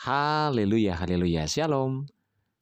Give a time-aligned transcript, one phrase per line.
[0.00, 2.08] Haleluya, haleluya, shalom.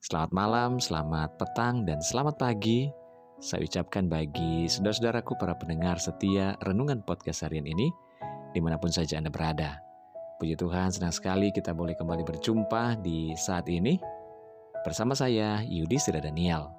[0.02, 2.90] Selamat malam, selamat petang, dan selamat pagi.
[3.38, 7.94] Saya ucapkan bagi saudara-saudaraku para pendengar setia renungan podcast harian ini,
[8.50, 9.78] di mana pun saja Anda berada.
[10.42, 14.02] Puji Tuhan, senang sekali kita boleh kembali berjumpa di saat ini
[14.82, 16.74] bersama saya, Yudi Sira Daniel.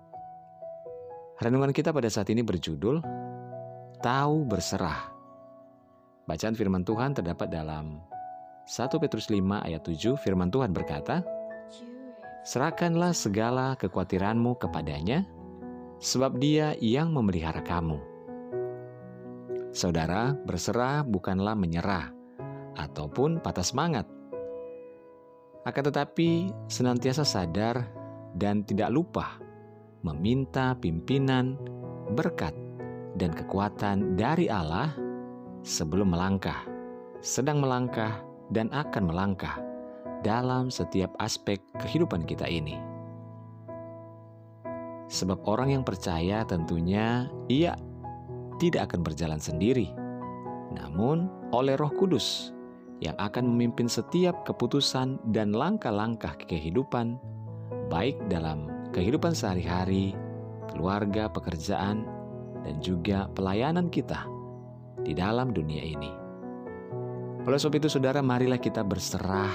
[1.39, 3.00] Renungan kita pada saat ini berjudul
[4.04, 5.07] Tahu Berserah.
[6.28, 8.09] Bacaan firman Tuhan terdapat dalam
[8.70, 11.26] 1 Petrus 5 ayat 7 firman Tuhan berkata,
[12.46, 15.26] Serahkanlah segala kekhawatiranmu kepadanya,
[15.98, 17.98] sebab dia yang memelihara kamu.
[19.74, 22.14] Saudara, berserah bukanlah menyerah
[22.78, 24.06] ataupun patah semangat.
[25.65, 27.90] Akan tetapi senantiasa sadar
[28.38, 29.42] dan tidak lupa
[30.06, 31.57] meminta pimpinan,
[32.14, 32.54] berkat,
[33.17, 34.94] dan kekuatan dari Allah
[35.66, 36.70] sebelum melangkah,
[37.20, 39.58] sedang melangkah, dan akan melangkah
[40.22, 42.76] dalam setiap aspek kehidupan kita ini.
[45.10, 47.73] Sebab orang yang percaya tentunya ia
[48.62, 49.90] tidak akan berjalan sendiri,
[50.76, 52.54] namun oleh Roh Kudus
[53.00, 57.18] yang akan memimpin setiap keputusan dan langkah-langkah kehidupan,
[57.90, 60.14] baik dalam kehidupan sehari-hari,
[60.70, 62.06] keluarga, pekerjaan,
[62.62, 64.28] dan juga pelayanan kita
[65.02, 66.29] di dalam dunia ini.
[67.48, 69.52] Oleh sebab itu saudara marilah kita berserah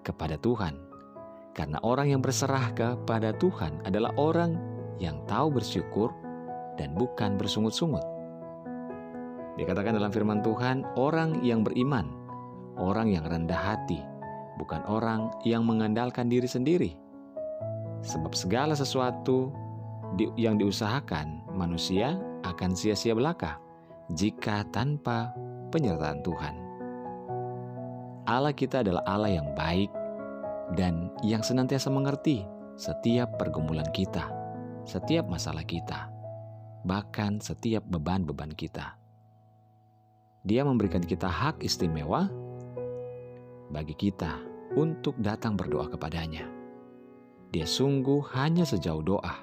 [0.00, 0.80] kepada Tuhan.
[1.52, 4.56] Karena orang yang berserah kepada Tuhan adalah orang
[4.96, 6.08] yang tahu bersyukur
[6.80, 8.00] dan bukan bersungut-sungut.
[9.60, 12.08] Dikatakan dalam firman Tuhan, orang yang beriman,
[12.80, 14.00] orang yang rendah hati,
[14.56, 16.96] bukan orang yang mengandalkan diri sendiri.
[18.00, 19.52] Sebab segala sesuatu
[20.40, 22.16] yang diusahakan manusia
[22.48, 23.60] akan sia-sia belaka
[24.16, 25.28] jika tanpa
[25.68, 26.69] penyertaan Tuhan.
[28.30, 29.90] Allah kita adalah Allah yang baik
[30.78, 32.46] dan yang senantiasa mengerti
[32.78, 34.30] setiap pergumulan kita,
[34.86, 36.06] setiap masalah kita,
[36.86, 38.94] bahkan setiap beban-beban kita.
[40.46, 42.30] Dia memberikan kita hak istimewa
[43.74, 44.38] bagi kita
[44.78, 46.46] untuk datang berdoa kepadanya.
[47.50, 49.42] Dia sungguh hanya sejauh doa.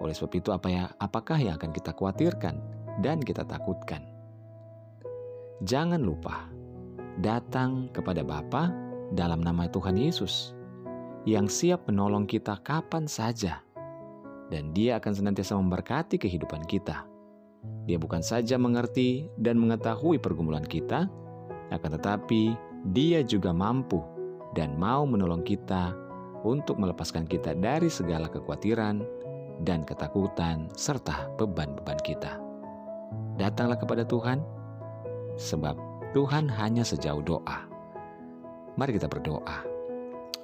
[0.00, 2.56] Oleh sebab itu apa ya, apakah yang akan kita khawatirkan
[3.04, 4.08] dan kita takutkan?
[5.60, 6.48] Jangan lupa
[7.20, 8.72] datang kepada Bapa
[9.12, 10.56] dalam nama Tuhan Yesus
[11.28, 13.60] yang siap menolong kita kapan saja
[14.48, 17.06] dan dia akan senantiasa memberkati kehidupan kita.
[17.86, 21.06] Dia bukan saja mengerti dan mengetahui pergumulan kita,
[21.70, 22.56] akan tetapi
[22.96, 24.00] dia juga mampu
[24.56, 25.94] dan mau menolong kita
[26.42, 29.04] untuk melepaskan kita dari segala kekhawatiran
[29.62, 32.40] dan ketakutan serta beban-beban kita.
[33.36, 34.40] Datanglah kepada Tuhan,
[35.36, 37.70] sebab Tuhan hanya sejauh doa.
[38.74, 39.62] Mari kita berdoa.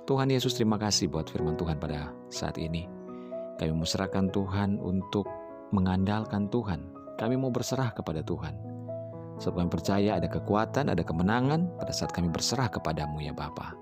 [0.06, 2.87] Tuhan Yesus terima kasih buat firman Tuhan pada saat ini.
[3.59, 5.26] Kami serahkan Tuhan untuk
[5.75, 6.87] mengandalkan Tuhan.
[7.19, 8.55] Kami mau berserah kepada Tuhan.
[9.43, 13.75] Sebab kami percaya ada kekuatan, ada kemenangan pada saat kami berserah kepadamu ya Bapa.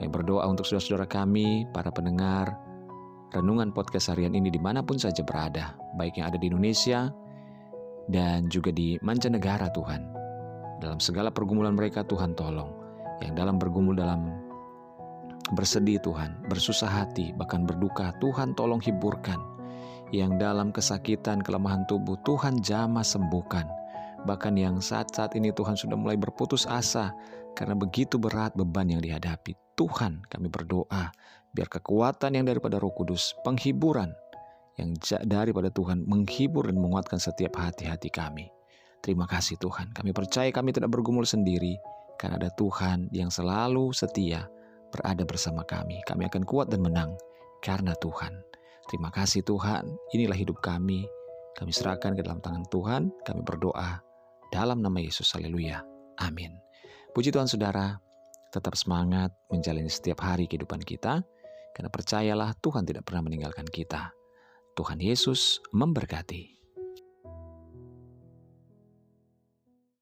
[0.00, 2.56] Kami berdoa untuk saudara-saudara kami, para pendengar,
[3.36, 7.12] renungan podcast harian ini di mana pun saja berada, baik yang ada di Indonesia
[8.08, 10.19] dan juga di mancanegara Tuhan.
[10.80, 12.72] Dalam segala pergumulan mereka Tuhan tolong.
[13.20, 14.32] Yang dalam bergumul dalam
[15.52, 19.36] bersedih Tuhan, bersusah hati, bahkan berduka, Tuhan tolong hiburkan.
[20.10, 23.68] Yang dalam kesakitan, kelemahan tubuh, Tuhan jamah sembuhkan.
[24.24, 27.12] Bahkan yang saat-saat ini Tuhan sudah mulai berputus asa
[27.52, 29.54] karena begitu berat beban yang dihadapi.
[29.76, 31.12] Tuhan kami berdoa,
[31.52, 34.12] biar kekuatan yang daripada roh kudus, penghiburan
[34.76, 38.48] yang daripada Tuhan menghibur dan menguatkan setiap hati-hati kami.
[39.00, 41.80] Terima kasih Tuhan, kami percaya kami tidak bergumul sendiri,
[42.20, 44.44] karena ada Tuhan yang selalu setia
[44.92, 46.04] berada bersama kami.
[46.04, 47.16] Kami akan kuat dan menang
[47.64, 48.36] karena Tuhan.
[48.92, 51.08] Terima kasih Tuhan, inilah hidup kami.
[51.56, 54.04] Kami serahkan ke dalam tangan Tuhan, kami berdoa
[54.52, 55.32] dalam nama Yesus.
[55.32, 55.80] Haleluya.
[56.20, 56.52] Amin.
[57.16, 57.96] Puji Tuhan saudara,
[58.52, 61.24] tetap semangat menjalani setiap hari kehidupan kita,
[61.72, 64.12] karena percayalah Tuhan tidak pernah meninggalkan kita.
[64.76, 66.59] Tuhan Yesus memberkati.